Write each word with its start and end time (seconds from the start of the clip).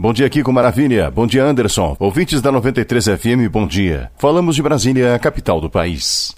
Bom 0.00 0.14
dia, 0.14 0.30
Kiko 0.30 0.50
Maravilha. 0.50 1.10
Bom 1.10 1.26
dia, 1.26 1.44
Anderson. 1.44 1.94
Ouvintes 2.00 2.40
da 2.40 2.50
93 2.50 3.04
FM, 3.04 3.52
bom 3.52 3.66
dia. 3.66 4.10
Falamos 4.16 4.56
de 4.56 4.62
Brasília, 4.62 5.14
a 5.14 5.18
capital 5.18 5.60
do 5.60 5.68
país. 5.68 6.34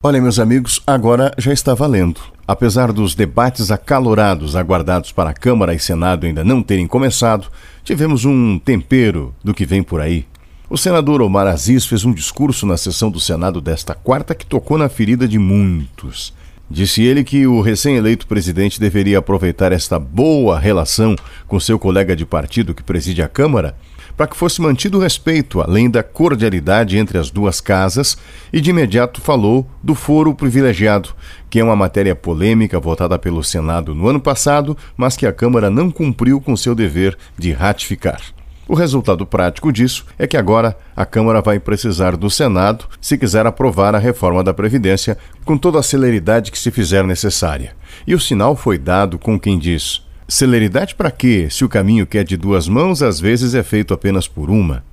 Olha, 0.00 0.22
meus 0.22 0.38
amigos, 0.38 0.80
agora 0.86 1.34
já 1.36 1.52
está 1.52 1.74
valendo. 1.74 2.20
Apesar 2.46 2.92
dos 2.92 3.16
debates 3.16 3.72
acalorados 3.72 4.54
aguardados 4.54 5.10
para 5.10 5.30
a 5.30 5.34
Câmara 5.34 5.74
e 5.74 5.78
Senado 5.80 6.24
ainda 6.24 6.44
não 6.44 6.62
terem 6.62 6.86
começado, 6.86 7.48
tivemos 7.82 8.24
um 8.24 8.60
tempero 8.60 9.34
do 9.42 9.52
que 9.52 9.66
vem 9.66 9.82
por 9.82 10.00
aí. 10.00 10.24
O 10.68 10.78
senador 10.78 11.20
Omar 11.20 11.48
Aziz 11.48 11.84
fez 11.86 12.04
um 12.04 12.12
discurso 12.12 12.64
na 12.64 12.76
sessão 12.76 13.10
do 13.10 13.18
Senado 13.18 13.60
desta 13.60 13.92
quarta 13.92 14.36
que 14.36 14.46
tocou 14.46 14.78
na 14.78 14.88
ferida 14.88 15.26
de 15.26 15.36
muitos. 15.36 16.32
Disse 16.70 17.02
ele 17.02 17.24
que 17.24 17.48
o 17.48 17.60
recém-eleito 17.60 18.28
presidente 18.28 18.78
deveria 18.78 19.18
aproveitar 19.18 19.72
esta 19.72 19.98
boa 19.98 20.56
relação 20.56 21.16
com 21.48 21.58
seu 21.58 21.80
colega 21.80 22.14
de 22.14 22.24
partido 22.24 22.72
que 22.72 22.82
preside 22.82 23.22
a 23.22 23.28
Câmara 23.28 23.74
para 24.16 24.26
que 24.26 24.36
fosse 24.36 24.60
mantido 24.60 24.98
o 24.98 25.00
respeito, 25.00 25.62
além 25.62 25.88
da 25.88 26.02
cordialidade 26.02 26.98
entre 26.98 27.16
as 27.16 27.30
duas 27.30 27.58
casas, 27.58 28.18
e 28.52 28.60
de 28.60 28.68
imediato 28.68 29.18
falou 29.18 29.66
do 29.82 29.94
foro 29.94 30.34
privilegiado, 30.34 31.14
que 31.48 31.58
é 31.58 31.64
uma 31.64 31.74
matéria 31.74 32.14
polêmica 32.14 32.78
votada 32.78 33.18
pelo 33.18 33.42
Senado 33.42 33.94
no 33.94 34.06
ano 34.06 34.20
passado, 34.20 34.76
mas 34.94 35.16
que 35.16 35.26
a 35.26 35.32
Câmara 35.32 35.70
não 35.70 35.90
cumpriu 35.90 36.38
com 36.38 36.54
seu 36.54 36.74
dever 36.74 37.16
de 37.38 37.50
ratificar. 37.50 38.20
O 38.70 38.74
resultado 38.76 39.26
prático 39.26 39.72
disso 39.72 40.06
é 40.16 40.28
que 40.28 40.36
agora 40.36 40.78
a 40.94 41.04
Câmara 41.04 41.42
vai 41.42 41.58
precisar 41.58 42.16
do 42.16 42.30
Senado 42.30 42.84
se 43.00 43.18
quiser 43.18 43.44
aprovar 43.44 43.96
a 43.96 43.98
reforma 43.98 44.44
da 44.44 44.54
Previdência 44.54 45.18
com 45.44 45.58
toda 45.58 45.80
a 45.80 45.82
celeridade 45.82 46.52
que 46.52 46.58
se 46.58 46.70
fizer 46.70 47.02
necessária. 47.02 47.74
E 48.06 48.14
o 48.14 48.20
sinal 48.20 48.54
foi 48.54 48.78
dado 48.78 49.18
com 49.18 49.40
quem 49.40 49.58
diz: 49.58 50.06
celeridade 50.28 50.94
para 50.94 51.10
quê, 51.10 51.48
se 51.50 51.64
o 51.64 51.68
caminho 51.68 52.06
que 52.06 52.16
é 52.16 52.22
de 52.22 52.36
duas 52.36 52.68
mãos 52.68 53.02
às 53.02 53.18
vezes 53.18 53.56
é 53.56 53.62
feito 53.64 53.92
apenas 53.92 54.28
por 54.28 54.48
uma? 54.48 54.84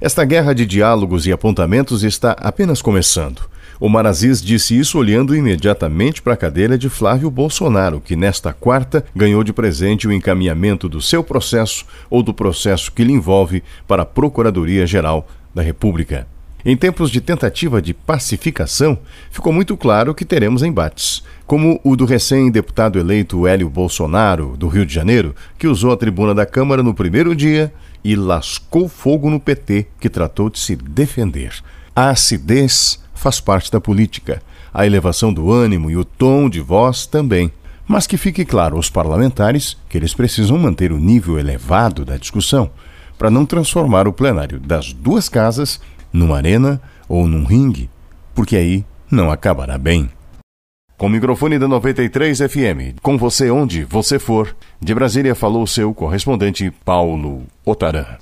Esta 0.00 0.24
guerra 0.24 0.52
de 0.52 0.66
diálogos 0.66 1.24
e 1.24 1.30
apontamentos 1.30 2.02
está 2.02 2.32
apenas 2.32 2.82
começando. 2.82 3.42
O 3.82 3.88
Marazis 3.88 4.40
disse 4.40 4.78
isso 4.78 4.96
olhando 4.96 5.34
imediatamente 5.34 6.22
para 6.22 6.34
a 6.34 6.36
cadeira 6.36 6.78
de 6.78 6.88
Flávio 6.88 7.28
Bolsonaro, 7.28 8.00
que 8.00 8.14
nesta 8.14 8.52
quarta 8.52 9.04
ganhou 9.12 9.42
de 9.42 9.52
presente 9.52 10.06
o 10.06 10.12
encaminhamento 10.12 10.88
do 10.88 11.02
seu 11.02 11.24
processo 11.24 11.84
ou 12.08 12.22
do 12.22 12.32
processo 12.32 12.92
que 12.92 13.02
lhe 13.02 13.12
envolve 13.12 13.60
para 13.88 14.04
a 14.04 14.06
Procuradoria-Geral 14.06 15.26
da 15.52 15.62
República. 15.62 16.28
Em 16.64 16.76
tempos 16.76 17.10
de 17.10 17.20
tentativa 17.20 17.82
de 17.82 17.92
pacificação, 17.92 18.96
ficou 19.32 19.52
muito 19.52 19.76
claro 19.76 20.14
que 20.14 20.24
teremos 20.24 20.62
embates, 20.62 21.24
como 21.44 21.80
o 21.82 21.96
do 21.96 22.04
recém-deputado 22.04 23.00
eleito 23.00 23.48
Hélio 23.48 23.68
Bolsonaro, 23.68 24.56
do 24.56 24.68
Rio 24.68 24.86
de 24.86 24.94
Janeiro, 24.94 25.34
que 25.58 25.66
usou 25.66 25.90
a 25.90 25.96
tribuna 25.96 26.32
da 26.32 26.46
Câmara 26.46 26.84
no 26.84 26.94
primeiro 26.94 27.34
dia 27.34 27.74
e 28.04 28.14
lascou 28.14 28.88
fogo 28.88 29.28
no 29.28 29.40
PT, 29.40 29.88
que 29.98 30.08
tratou 30.08 30.48
de 30.48 30.60
se 30.60 30.76
defender. 30.76 31.52
A 31.96 32.10
acidez 32.10 33.01
faz 33.22 33.38
parte 33.38 33.70
da 33.70 33.80
política, 33.80 34.42
a 34.74 34.84
elevação 34.84 35.32
do 35.32 35.50
ânimo 35.50 35.88
e 35.90 35.96
o 35.96 36.04
tom 36.04 36.50
de 36.50 36.60
voz 36.60 37.06
também. 37.06 37.52
Mas 37.86 38.06
que 38.06 38.16
fique 38.16 38.44
claro 38.44 38.76
aos 38.76 38.90
parlamentares 38.90 39.76
que 39.88 39.96
eles 39.96 40.12
precisam 40.12 40.58
manter 40.58 40.92
o 40.92 40.98
nível 40.98 41.38
elevado 41.38 42.04
da 42.04 42.16
discussão, 42.16 42.70
para 43.16 43.30
não 43.30 43.46
transformar 43.46 44.08
o 44.08 44.12
plenário 44.12 44.58
das 44.58 44.92
duas 44.92 45.28
casas 45.28 45.80
numa 46.12 46.36
arena 46.36 46.82
ou 47.08 47.28
num 47.28 47.44
ringue, 47.44 47.88
porque 48.34 48.56
aí 48.56 48.84
não 49.10 49.30
acabará 49.30 49.78
bem. 49.78 50.10
Com 50.98 51.06
o 51.06 51.10
microfone 51.10 51.58
da 51.58 51.68
93 51.68 52.38
FM, 52.38 52.98
com 53.02 53.16
você 53.16 53.50
onde 53.50 53.84
você 53.84 54.18
for, 54.18 54.54
de 54.80 54.94
Brasília 54.94 55.34
falou 55.34 55.66
seu 55.66 55.94
correspondente 55.94 56.72
Paulo 56.84 57.44
Otaran. 57.64 58.18